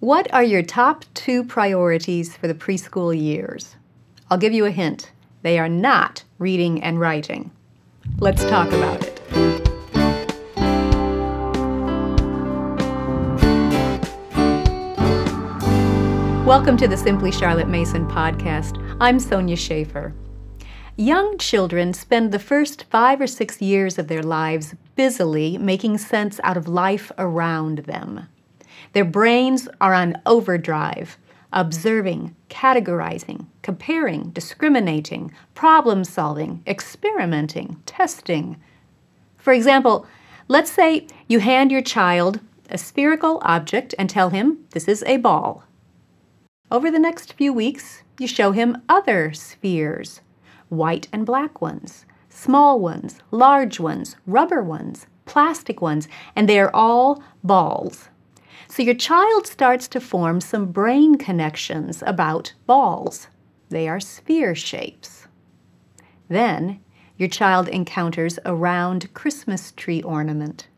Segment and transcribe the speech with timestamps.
[0.00, 3.74] What are your top two priorities for the preschool years?
[4.30, 5.10] I'll give you a hint.
[5.42, 7.50] They are not reading and writing.
[8.20, 9.20] Let's talk about it.
[16.46, 18.80] Welcome to the Simply Charlotte Mason podcast.
[19.00, 20.14] I'm Sonya Shafer.
[20.94, 26.38] Young children spend the first five or six years of their lives busily making sense
[26.44, 28.28] out of life around them.
[28.92, 31.18] Their brains are on overdrive,
[31.52, 38.56] observing, categorizing, comparing, discriminating, problem solving, experimenting, testing.
[39.36, 40.06] For example,
[40.48, 42.40] let's say you hand your child
[42.70, 45.64] a spherical object and tell him this is a ball.
[46.70, 50.20] Over the next few weeks, you show him other spheres
[50.68, 56.70] white and black ones, small ones, large ones, rubber ones, plastic ones, and they are
[56.74, 58.10] all balls.
[58.66, 63.28] So your child starts to form some brain connections about balls.
[63.68, 65.28] They are sphere shapes.
[66.28, 66.80] Then
[67.16, 70.68] your child encounters a round Christmas tree ornament.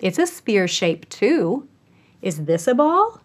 [0.00, 1.68] It's a sphere shape too.
[2.20, 3.20] Is this a ball?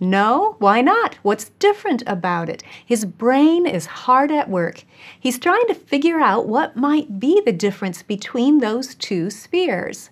[0.00, 1.16] No, why not?
[1.22, 2.62] What's different about it?
[2.86, 4.84] His brain is hard at work.
[5.18, 10.10] He's trying to figure out what might be the difference between those two spheres.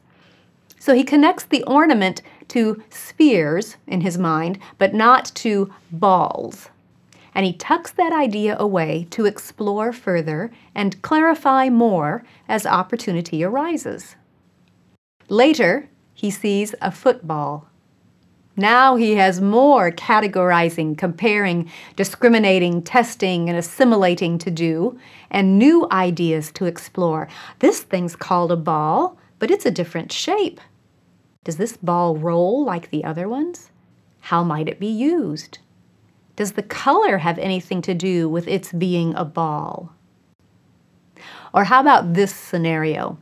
[0.80, 6.68] So he connects the ornament to spheres in his mind, but not to balls.
[7.34, 14.16] And he tucks that idea away to explore further and clarify more as opportunity arises.
[15.28, 17.68] Later, he sees a football.
[18.56, 24.98] Now he has more categorizing, comparing, discriminating, testing, and assimilating to do,
[25.30, 27.28] and new ideas to explore.
[27.58, 30.58] This thing's called a ball, but it's a different shape.
[31.46, 33.70] Does this ball roll like the other ones?
[34.18, 35.60] How might it be used?
[36.34, 39.92] Does the color have anything to do with its being a ball?
[41.54, 43.18] Or how about this scenario?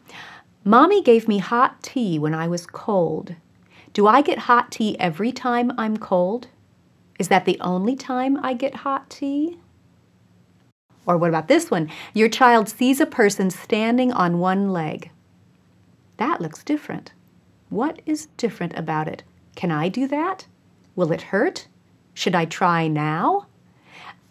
[0.65, 3.35] Mommy gave me hot tea when I was cold.
[3.93, 6.47] Do I get hot tea every time I'm cold?
[7.19, 9.59] Is that the only time I get hot tea?
[11.05, 11.91] Or what about this one?
[12.15, 15.11] Your child sees a person standing on one leg.
[16.17, 17.13] That looks different.
[17.75, 19.25] What is different about it?
[19.57, 20.47] Can I do that?
[20.95, 21.67] Will it hurt?
[22.15, 23.49] Should I try now?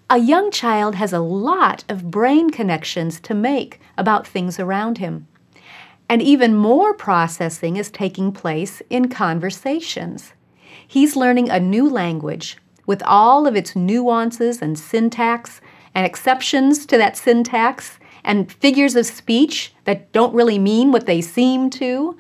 [0.10, 5.28] A young child has a lot of brain connections to make about things around him.
[6.08, 10.32] And even more processing is taking place in conversations.
[10.88, 15.60] He's learning a new language with all of its nuances and syntax
[15.94, 21.20] and exceptions to that syntax and figures of speech that don't really mean what they
[21.20, 22.16] seem to.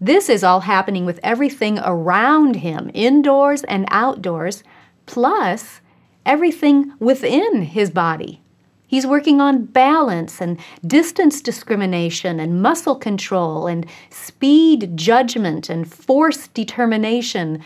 [0.00, 4.62] This is all happening with everything around him, indoors and outdoors,
[5.06, 5.80] plus
[6.24, 8.40] everything within his body.
[8.86, 16.48] He's working on balance and distance discrimination and muscle control and speed judgment and force
[16.48, 17.62] determination,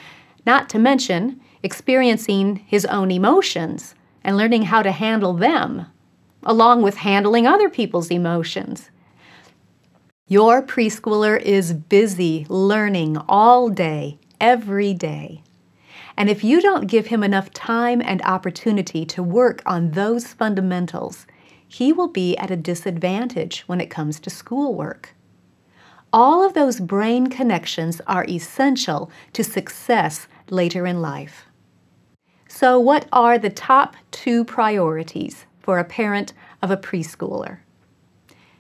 [0.47, 3.95] not to mention experiencing his own emotions
[4.25, 5.87] and learning how to handle them,
[6.43, 8.91] along with handling other people's emotions.
[10.33, 15.43] Your preschooler is busy learning all day, every day.
[16.17, 21.27] And if you don't give him enough time and opportunity to work on those fundamentals,
[21.69, 25.15] he will be at a disadvantage when it comes to schoolwork.
[26.15, 31.45] All of those brain connections are essential to success later in life.
[32.49, 36.33] So, what are the top two priorities for a parent
[36.63, 37.59] of a preschooler?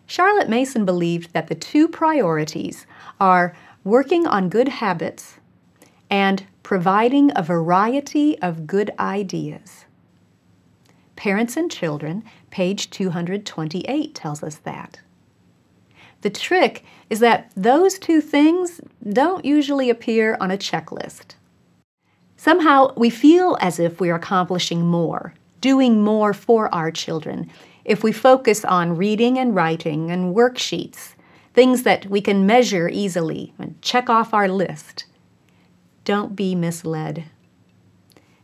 [0.07, 2.87] Charlotte Mason believed that the two priorities
[3.21, 5.39] are working on good habits
[6.11, 9.87] and providing a variety of good ideas.
[11.17, 15.01] Parents and Children, page 228, tells us that.
[16.23, 21.35] The trick is that those two things don't usually appear on a checklist.
[22.37, 27.51] Somehow we feel as if we're accomplishing more, doing more for our children,
[27.85, 31.15] if we focus on reading and writing and worksheets,
[31.55, 35.05] things that we can measure easily and check off our list.
[36.05, 37.25] Don't be misled.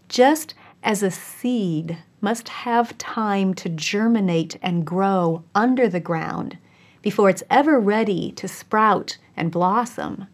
[0.08, 6.58] Just as a seed must have time to germinate and grow under the ground
[7.02, 10.26] before it's ever ready to sprout and blossom,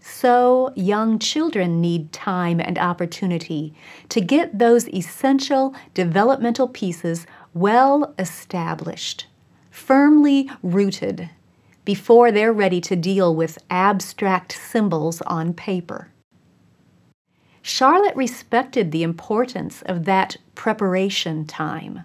[0.00, 3.72] so young children need time and opportunity
[4.08, 9.26] to get those essential developmental pieces well established,
[9.70, 11.30] firmly rooted,
[11.84, 16.08] before they're ready to deal with abstract symbols on paper.
[17.60, 22.04] Charlotte respected the importance of that preparation time.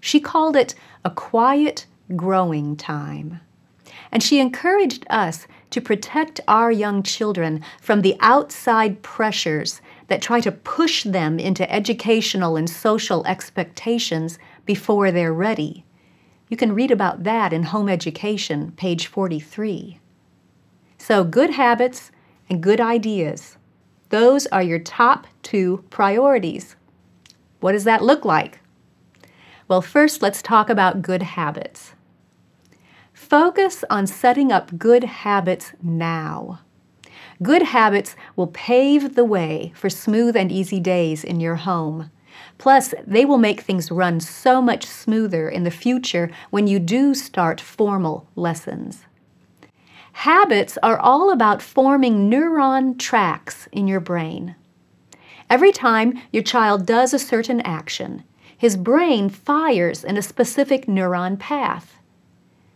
[0.00, 0.74] She called it
[1.04, 1.86] a quiet,
[2.16, 3.40] growing time.
[4.10, 10.40] And she encouraged us to protect our young children from the outside pressures that try
[10.40, 14.38] to push them into educational and social expectations
[14.68, 15.82] before they're ready.
[16.50, 19.98] You can read about that in Home Education, page 43.
[20.98, 22.10] So, good habits
[22.50, 23.56] and good ideas.
[24.10, 26.76] Those are your top two priorities.
[27.60, 28.60] What does that look like?
[29.68, 31.94] Well, first, let's talk about good habits.
[33.14, 36.60] Focus on setting up good habits now.
[37.42, 42.10] Good habits will pave the way for smooth and easy days in your home.
[42.58, 47.14] Plus, they will make things run so much smoother in the future when you do
[47.14, 49.04] start formal lessons.
[50.12, 54.56] Habits are all about forming neuron tracks in your brain.
[55.48, 58.24] Every time your child does a certain action,
[58.56, 61.98] his brain fires in a specific neuron path.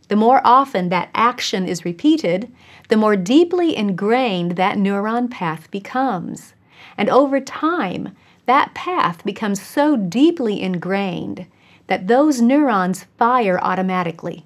[0.06, 2.52] The more often that action is repeated,
[2.88, 6.54] the more deeply ingrained that neuron path becomes.
[6.96, 8.14] And over time,
[8.46, 11.46] that path becomes so deeply ingrained
[11.86, 14.44] that those neurons fire automatically.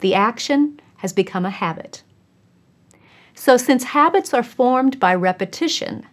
[0.00, 2.02] The action has become a habit.
[3.34, 6.06] So, since habits are formed by repetition,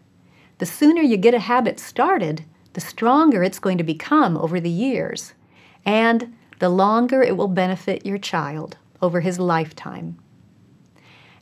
[0.60, 4.70] the sooner you get a habit started, the stronger it's going to become over the
[4.70, 5.34] years,
[5.86, 10.18] and the longer it will benefit your child over his lifetime.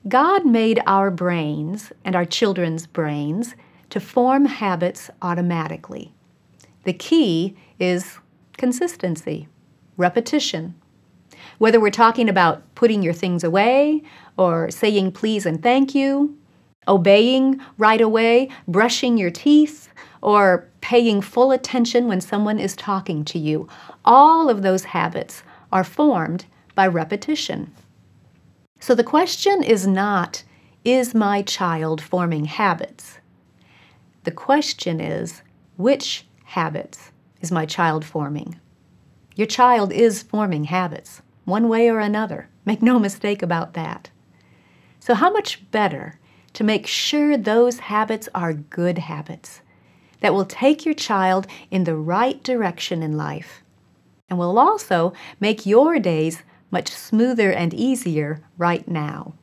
[0.07, 3.55] God made our brains and our children's brains
[3.93, 6.11] to form habits automatically.
[6.83, 8.17] The key is
[8.57, 9.47] consistency,
[9.97, 10.73] repetition.
[11.59, 14.01] Whether we're talking about putting your things away
[14.35, 16.35] or saying please and thank you,
[16.87, 19.89] obeying right away, brushing your teeth,
[20.23, 23.67] or paying full attention when someone is talking to you,
[24.03, 27.71] all of those habits are formed by repetition.
[28.79, 30.43] So the question is not,
[30.83, 33.19] is my child forming habits?
[34.23, 35.41] The question is,
[35.77, 37.11] which habits
[37.41, 38.59] is my child forming?
[39.35, 42.49] Your child is forming habits, one way or another.
[42.65, 44.09] Make no mistake about that.
[44.99, 46.19] So, how much better
[46.53, 49.61] to make sure those habits are good habits
[50.21, 53.63] that will take your child in the right direction in life
[54.29, 59.33] and will also make your days much smoother and easier right now.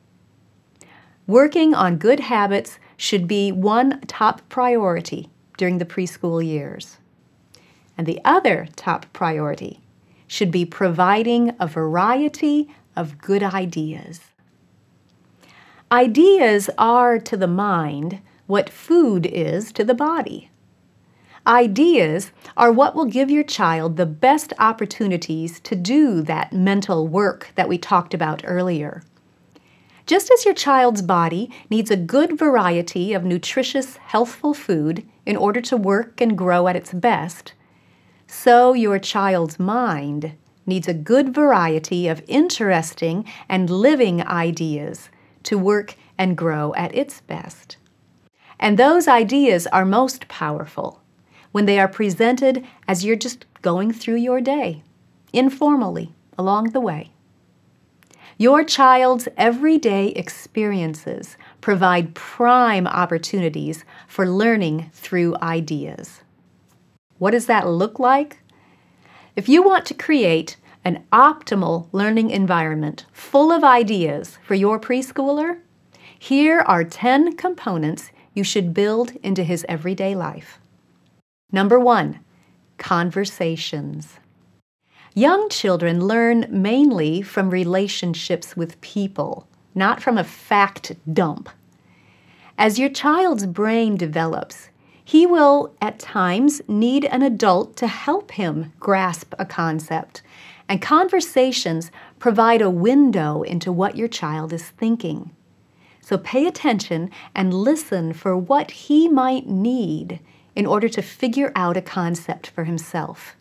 [1.27, 5.27] Working on good habits should be one top priority
[5.57, 6.97] during the preschool years.
[7.97, 9.81] And the other top priority
[10.27, 14.19] should be providing a variety of good ideas.
[15.91, 20.51] Ideas are to the mind what food is to the body.
[21.47, 27.51] Ideas are what will give your child the best opportunities to do that mental work
[27.55, 29.01] that we talked about earlier.
[30.05, 35.61] Just as your child's body needs a good variety of nutritious, healthful food in order
[35.61, 37.53] to work and grow at its best,
[38.27, 45.09] so your child's mind needs a good variety of interesting and living ideas
[45.43, 47.77] to work and grow at its best.
[48.59, 51.01] And those ideas are most powerful
[51.51, 54.83] when they are presented as you're just going through your day,
[55.33, 57.10] informally, along the way.
[58.41, 66.21] Your child's everyday experiences provide prime opportunities for learning through ideas.
[67.19, 68.39] What does that look like?
[69.35, 75.59] If you want to create an optimal learning environment full of ideas for your preschooler,
[76.17, 80.59] here are 10 components you should build into his everyday life.
[81.51, 82.21] Number one,
[82.79, 84.17] conversations.
[85.13, 91.49] Young children learn mainly from relationships with people, not from a fact dump.
[92.57, 94.69] As your child's brain develops,
[95.03, 100.21] he will at times need an adult to help him grasp a concept
[100.69, 105.31] and conversations provide a window into what your child is thinking.
[105.99, 110.21] So pay attention and listen for what he might need
[110.55, 113.35] in order to figure out a concept for himself.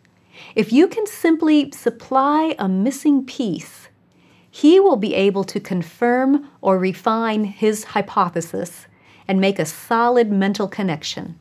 [0.54, 3.88] If you can simply supply a missing piece,
[4.50, 8.86] he will be able to confirm or refine his hypothesis
[9.28, 11.38] and make a solid mental connection.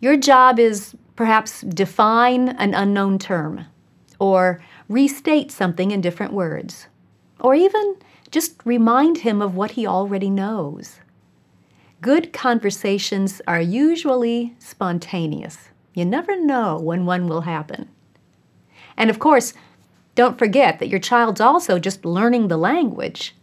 [0.00, 3.66] Your job is perhaps define an unknown term
[4.20, 6.86] or restate something in different words,
[7.40, 7.96] or even
[8.30, 11.00] just remind him of what he already knows.
[12.00, 15.70] Good conversations are usually spontaneous.
[15.98, 17.88] You never know when one will happen.
[18.96, 19.52] And of course,
[20.14, 23.34] don't forget that your child's also just learning the language.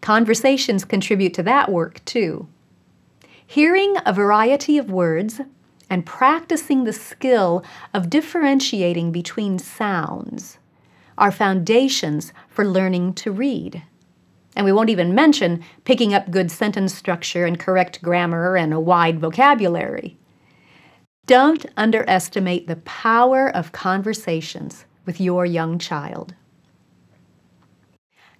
[0.00, 2.48] Conversations contribute to that work too.
[3.46, 5.40] Hearing a variety of words
[5.88, 7.62] and practicing the skill
[7.94, 10.58] of differentiating between sounds
[11.16, 13.80] are foundations for learning to read.
[14.56, 18.80] And we won't even mention picking up good sentence structure and correct grammar and a
[18.80, 20.18] wide vocabulary.
[21.26, 26.34] Don't underestimate the power of conversations with your young child.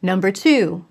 [0.03, 0.85] Number two,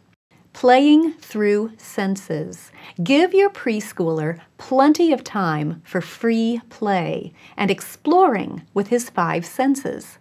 [0.53, 2.71] playing through senses.
[3.03, 10.17] Give your preschooler plenty of time for free play and exploring with his five senses.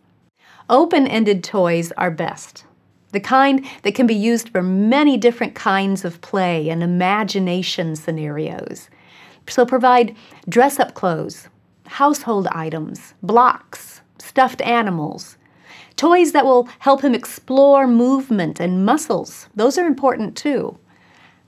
[0.68, 2.64] Open ended toys are best
[3.12, 8.88] the kind that can be used for many different kinds of play and imagination scenarios.
[9.48, 10.14] So provide
[10.48, 11.48] dress up clothes,
[11.90, 15.36] household items, blocks, stuffed animals,
[15.96, 19.48] toys that will help him explore movement and muscles.
[19.54, 20.78] Those are important too.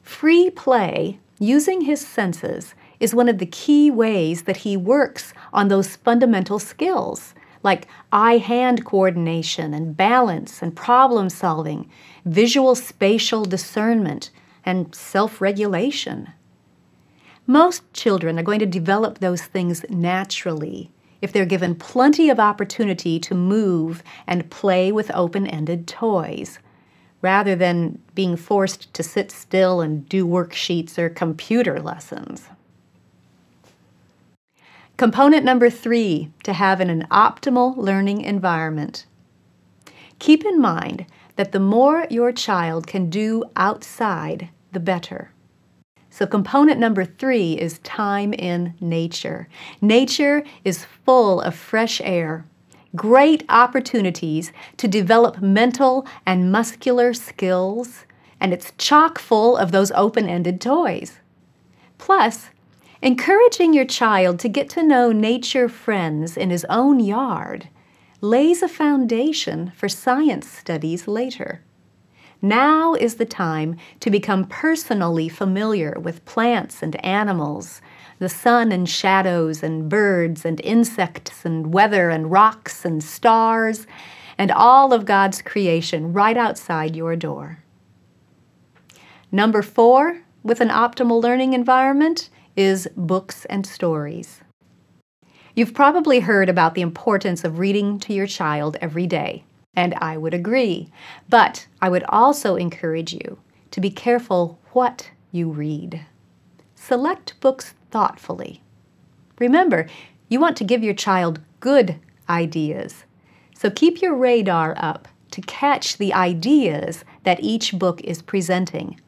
[0.03, 5.69] Free play, using his senses, is one of the key ways that he works on
[5.69, 11.89] those fundamental skills like eye hand coordination and balance and problem solving,
[12.25, 14.31] visual spatial discernment,
[14.65, 16.29] and self regulation.
[17.47, 23.19] Most children are going to develop those things naturally if they're given plenty of opportunity
[23.21, 26.59] to move and play with open ended toys,
[27.21, 32.49] rather than being forced to sit still and do worksheets or computer lessons.
[34.97, 39.05] Component number three to have in an optimal learning environment.
[40.21, 45.32] Keep in mind that the more your child can do outside, the better.
[46.13, 49.49] So, component number three is time in nature.
[49.81, 52.45] Nature is full of fresh air,
[52.95, 58.05] great opportunities to develop mental and muscular skills,
[58.39, 61.19] and it's chock full of those open ended toys.
[61.97, 62.51] Plus,
[63.01, 67.69] Encouraging your child to get to know nature friends in his own yard
[68.21, 71.65] lays a foundation for science studies later.
[72.45, 77.81] Now is the time to become personally familiar with plants and animals,
[78.19, 83.87] the sun and shadows, and birds and insects, and weather and rocks and stars,
[84.37, 87.63] and all of God's creation right outside your door.
[89.31, 94.41] Number four, with an optimal learning environment, is books and stories.
[95.55, 100.17] You've probably heard about the importance of reading to your child every day, and I
[100.17, 100.91] would agree.
[101.29, 103.39] But I would also encourage you
[103.71, 106.05] to be careful what you read.
[106.75, 108.63] Select books thoughtfully.
[109.39, 109.89] Remember,
[110.29, 111.97] you want to give your child good
[112.29, 113.05] ideas,
[113.57, 119.01] so keep your radar up to catch the ideas that each book is presenting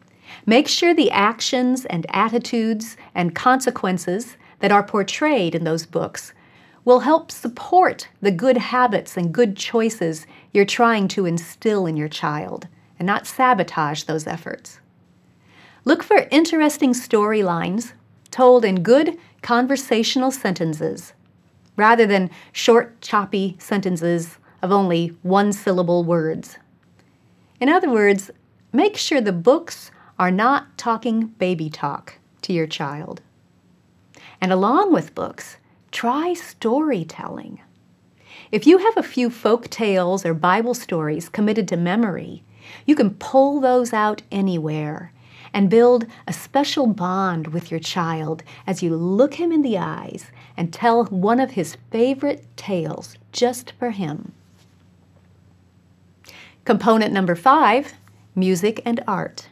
[0.46, 6.32] Make sure the actions and attitudes and consequences that are portrayed in those books
[6.84, 12.08] will help support the good habits and good choices you're trying to instill in your
[12.08, 12.68] child
[12.98, 14.80] and not sabotage those efforts.
[15.84, 17.92] Look for interesting storylines
[18.30, 21.12] told in good conversational sentences
[21.76, 26.56] rather than short, choppy sentences of only one syllable words.
[27.60, 28.30] In other words,
[28.72, 33.20] make sure the books are not talking baby talk to your child.
[34.40, 35.56] And along with books,
[35.90, 37.60] try storytelling.
[38.52, 42.42] If you have a few folk tales or Bible stories committed to memory,
[42.86, 45.12] you can pull those out anywhere
[45.52, 50.26] and build a special bond with your child as you look him in the eyes
[50.56, 54.32] and tell one of his favorite tales just for him.
[56.64, 57.94] Component number five
[58.34, 59.48] music and art.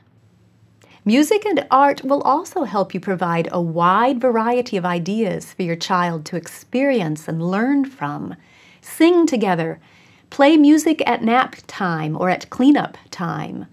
[1.04, 5.76] Music and art will also help you provide a wide variety of ideas for your
[5.76, 8.34] child to experience and learn from.
[8.82, 9.80] Sing together,
[10.28, 13.66] play music at nap time or at cleanup time.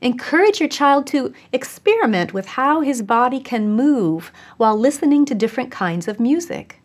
[0.00, 5.70] Encourage your child to experiment with how his body can move while listening to different
[5.70, 6.80] kinds of music.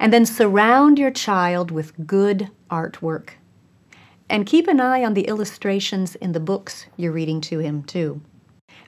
[0.00, 3.30] And then surround your child with good artwork.
[4.30, 8.20] And keep an eye on the illustrations in the books you're reading to him, too.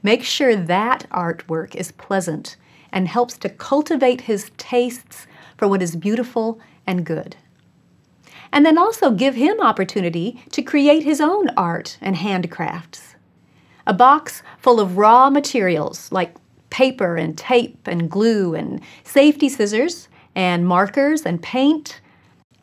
[0.03, 2.57] Make sure that artwork is pleasant
[2.93, 7.37] and helps to cultivate his tastes for what is beautiful and good.
[8.53, 13.15] And then also give him opportunity to create his own art and handcrafts.
[13.87, 16.35] A box full of raw materials like
[16.71, 22.01] paper and tape and glue and safety scissors and markers and paint,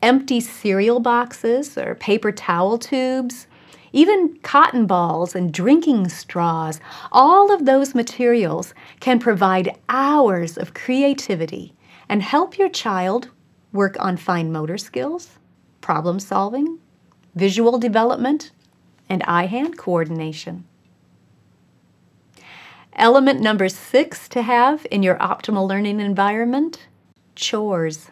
[0.02, 3.48] empty cereal boxes or paper towel tubes,
[3.94, 6.80] even cotton balls and drinking straws,
[7.12, 11.74] all of those materials can provide hours of creativity
[12.10, 13.30] and help your child
[13.74, 15.40] work on fine motor skills,
[15.82, 16.80] problem solving,
[17.36, 18.52] visual development,
[19.10, 20.66] and eye hand coordination.
[22.94, 26.88] Element number six to have in your optimal learning environment
[27.36, 28.10] chores.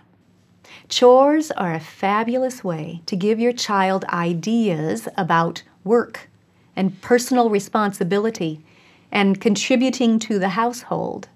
[0.88, 6.30] Chores are a fabulous way to give your child ideas about work
[6.76, 8.64] and personal responsibility
[9.12, 11.30] and contributing to the household.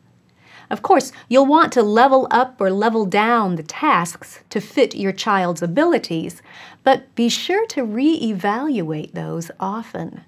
[0.69, 5.11] Of course, you'll want to level up or level down the tasks to fit your
[5.11, 6.41] child's abilities,
[6.83, 10.21] but be sure to re-evaluate those often.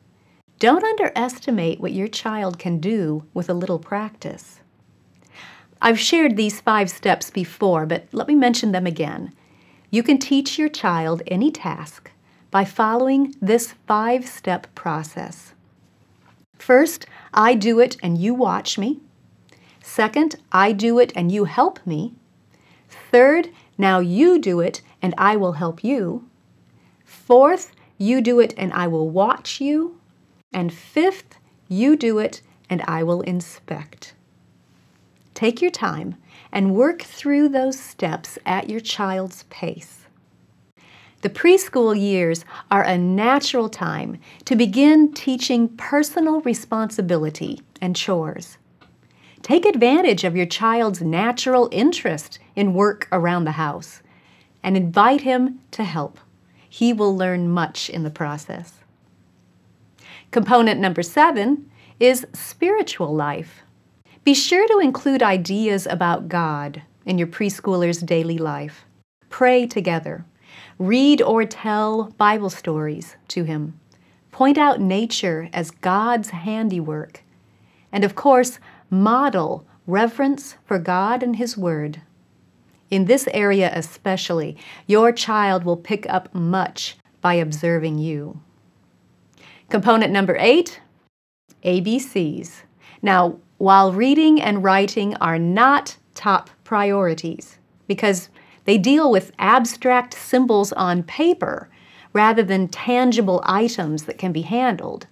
[0.57, 4.59] Don't underestimate what your child can do with a little practice.
[5.81, 9.33] I've shared these five steps before, but let me mention them again.
[9.89, 12.11] You can teach your child any task
[12.51, 15.53] by following this five step process.
[16.57, 18.99] First, I do it and you watch me.
[19.81, 22.13] Second, I do it and you help me.
[22.89, 26.27] Third, now you do it and I will help you.
[27.03, 29.99] Fourth, you do it and I will watch you.
[30.53, 31.35] And fifth,
[31.67, 34.13] you do it and I will inspect.
[35.33, 36.15] Take your time
[36.51, 40.05] and work through those steps at your child's pace.
[41.21, 48.57] The preschool years are a natural time to begin teaching personal responsibility and chores.
[49.41, 54.01] Take advantage of your child's natural interest in work around the house
[54.61, 56.19] and invite him to help.
[56.69, 58.75] He will learn much in the process.
[60.29, 61.69] Component number seven
[61.99, 63.63] is spiritual life.
[64.23, 68.85] Be sure to include ideas about God in your preschooler's daily life.
[69.29, 70.23] Pray together.
[70.77, 73.79] Read or tell Bible stories to him.
[74.31, 77.23] Point out nature as God's handiwork.
[77.91, 78.59] And of course,
[78.91, 82.01] model reverence for God and His Word.
[82.91, 88.41] In this area especially, your child will pick up much by observing you.
[89.69, 90.81] Component number eight,
[91.63, 92.63] ABCs.
[93.01, 98.29] Now, while reading and writing are not top priorities because
[98.65, 101.69] they deal with abstract symbols on paper
[102.13, 105.07] rather than tangible items that can be handled,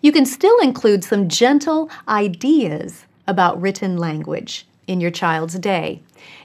[0.00, 6.02] you can still include some gentle ideas about written language in your child's day.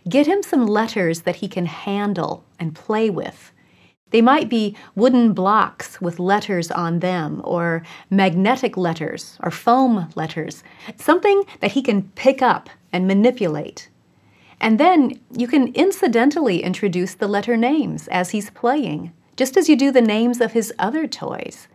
[0.07, 3.51] Get him some letters that he can handle and play with
[4.15, 10.63] they might be wooden blocks with letters on them, or magnetic letters, or foam letters,
[10.95, 13.89] something that he can pick up and manipulate.
[14.61, 19.75] And then you can incidentally introduce the letter names as he's playing, just as you
[19.75, 21.67] do the names of his other toys.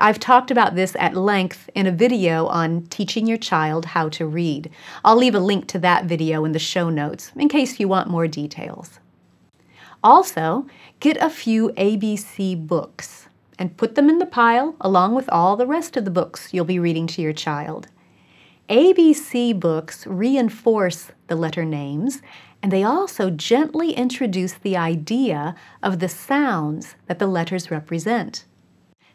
[0.00, 4.26] I've talked about this at length in a video on teaching your child how to
[4.26, 4.70] read.
[5.04, 8.08] I'll leave a link to that video in the show notes in case you want
[8.08, 8.98] more details.
[10.02, 10.66] Also,
[11.00, 15.66] get a few ABC books and put them in the pile along with all the
[15.66, 17.88] rest of the books you'll be reading to your child.
[18.70, 22.22] ABC books reinforce the letter names
[22.62, 28.46] and they also gently introduce the idea of the sounds that the letters represent.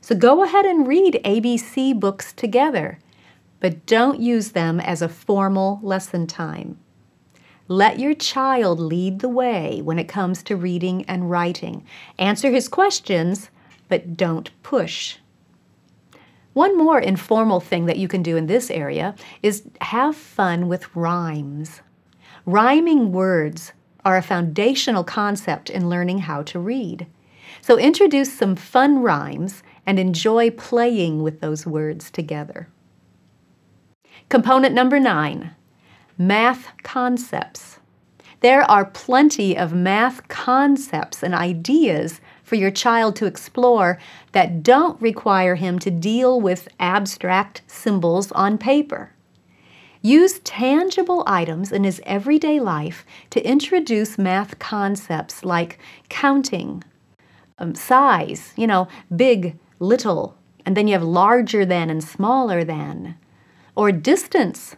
[0.06, 3.00] So go ahead and read ABC books together,
[3.60, 6.78] but don't use them as a formal lesson time.
[7.68, 11.84] Let your child lead the way when it comes to reading and writing.
[12.20, 13.50] Answer his questions,
[13.90, 15.18] but don't push.
[16.54, 20.96] One more informal thing that you can do in this area is have fun with
[20.96, 21.82] rhymes.
[22.46, 23.74] Rhyming words
[24.06, 27.08] are a foundational concept in learning how to read.
[27.62, 32.68] So introduce some fun rhymes and enjoy playing with those words together.
[34.30, 35.52] Component number nine
[36.18, 37.80] math concepts.
[38.40, 43.98] There are plenty of math concepts and ideas for your child to explore
[44.32, 49.12] that don't require him to deal with abstract symbols on paper.
[50.02, 56.84] Use tangible items in his everyday life to introduce math concepts like counting,
[57.58, 63.18] um, size, you know, big, little, and then you have larger than and smaller than,
[63.76, 64.76] or distance,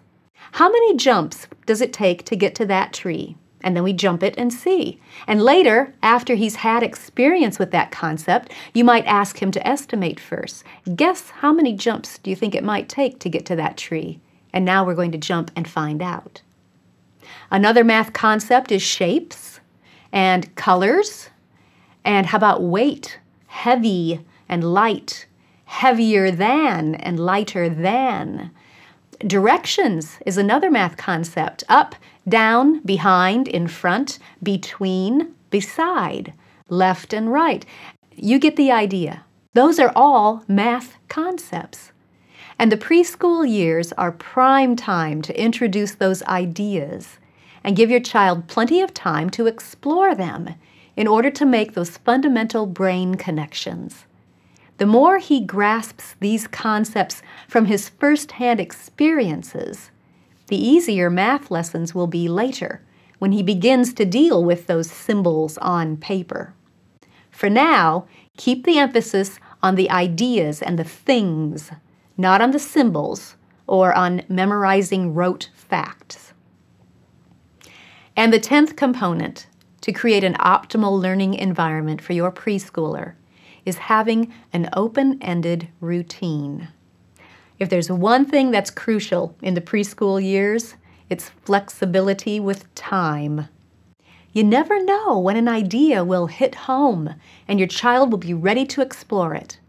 [0.54, 3.38] how many jumps does it take to get to that tree?
[3.62, 5.00] And then we jump it and see.
[5.26, 10.20] And later, after he's had experience with that concept, you might ask him to estimate
[10.20, 10.64] first.
[10.96, 14.22] Guess how many jumps do you think it might take to get to that tree?
[14.54, 16.42] And now we're going to jump and find out.
[17.50, 19.60] Another math concept is shapes
[20.12, 21.30] and colors.
[22.06, 23.20] And how about weight?
[23.48, 25.26] Heavy and light,
[25.66, 28.52] heavier than and lighter than.
[29.20, 31.96] Directions is another math concept up,
[32.28, 36.34] down, behind, in front, between, beside,
[36.70, 37.66] left and right.
[38.16, 39.24] You get the idea.
[39.54, 41.92] Those are all math concepts.
[42.60, 47.18] And the preschool years are prime time to introduce those ideas
[47.64, 50.56] and give your child plenty of time to explore them
[50.96, 54.06] in order to make those fundamental brain connections.
[54.78, 59.90] The more he grasps these concepts from his first-hand experiences,
[60.48, 62.82] the easier math lessons will be later
[63.20, 66.54] when he begins to deal with those symbols on paper.
[67.32, 68.06] For now,
[68.38, 71.72] keep the emphasis on the ideas and the things,
[72.16, 73.36] not on the symbols
[73.66, 76.34] or on memorizing rote facts.
[78.16, 79.48] And the tenth component
[79.82, 83.14] to create an optimal learning environment for your preschooler
[83.68, 86.70] is having an open ended routine.
[87.60, 90.76] If there's one thing that's crucial in the preschool years,
[91.10, 93.50] it's flexibility with time.
[94.32, 98.66] You never know when an idea will hit home and your child will be ready
[98.68, 99.60] to explore it.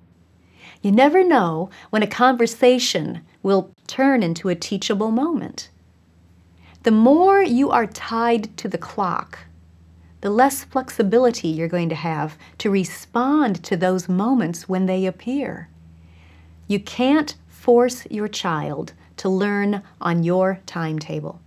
[0.81, 5.71] You never know when a conversation will turn into a teachable moment.
[6.85, 9.41] The more you are tied to the clock,
[10.21, 15.69] the less flexibility you're going to have to respond to those moments when they appear.
[16.67, 21.41] You can't force your child to learn on your timetable.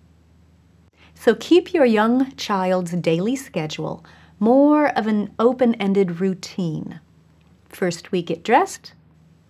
[1.14, 4.04] So keep your young child's daily schedule
[4.40, 7.00] more of an open ended routine.
[7.70, 8.94] First, we get dressed,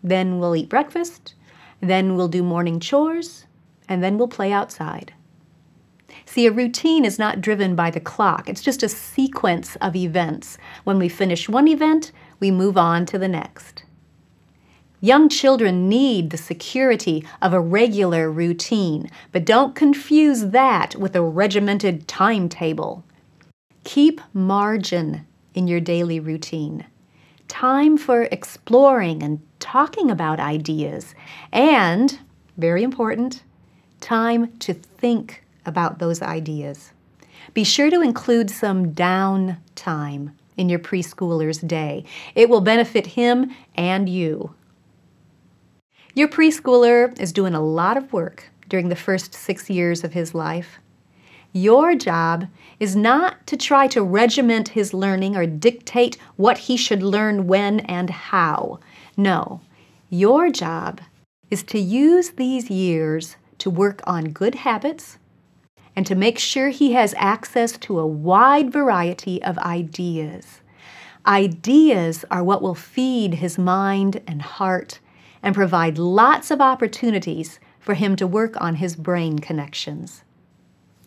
[0.04, 1.34] then we'll eat breakfast,
[1.80, 3.46] then we'll do morning chores,
[3.88, 5.14] and then we'll play outside.
[6.32, 10.58] See, a routine is not driven by the clock, it's just a sequence of events.
[10.86, 13.84] When we finish one event, we move on to the next.
[15.02, 21.22] Young children need the security of a regular routine, but don't confuse that with a
[21.22, 23.04] regimented timetable.
[23.84, 26.86] Keep margin in your daily routine.
[27.50, 31.14] Time for exploring and talking about ideas,
[31.52, 32.20] and,
[32.58, 33.44] very important,
[34.00, 36.94] time to think about those ideas.
[37.54, 42.06] Be sure to include some down time in your preschooler's day.
[42.36, 44.54] It will benefit him and you.
[46.14, 50.36] Your preschooler is doing a lot of work during the first six years of his
[50.36, 50.80] life.
[51.54, 52.48] Your job
[52.80, 57.82] is not to try to regiment his learning or dictate what he should learn when
[57.82, 58.80] and how.
[59.18, 59.62] No,
[60.10, 61.02] your job
[61.50, 65.18] is to use these years to work on good habits
[65.96, 70.62] and to make sure he has access to a wide variety of ideas.
[71.28, 75.00] Ideas are what will feed his mind and heart
[75.44, 80.24] and provide lots of opportunities for him to work on his brain connections.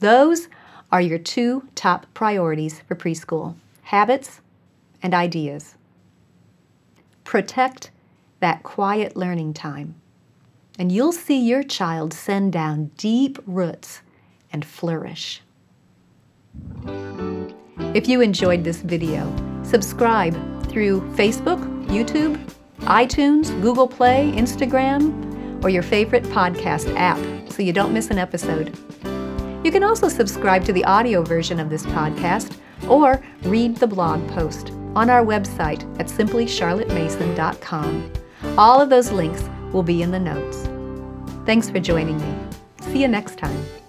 [0.01, 0.49] Those
[0.93, 4.41] are your two top priorities for preschool habits
[5.03, 5.75] and ideas.
[7.25, 7.91] Protect
[8.41, 9.95] that quiet learning time,
[10.79, 14.03] and you'll see your child send down deep roots
[14.55, 15.43] and flourish.
[17.93, 19.31] If you enjoyed this video,
[19.65, 20.33] subscribe
[20.69, 22.41] through Facebook, YouTube,
[22.81, 27.19] iTunes, Google Play, Instagram, or your favorite podcast app
[27.51, 28.77] so you don't miss an episode.
[29.65, 32.57] You can also subscribe to the audio version of this podcast
[32.89, 38.13] or read the blog post on our website at simplycharlottemason.com.
[38.57, 40.69] All of those links will be in the notes.
[41.45, 42.35] Thanks for joining me.
[42.83, 43.84] See you next time.